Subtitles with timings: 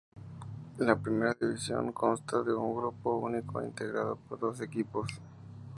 [0.79, 5.07] La Primera División consta de un grupo único integrado por doce equipos.